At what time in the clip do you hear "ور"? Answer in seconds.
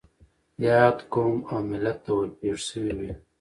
2.17-2.27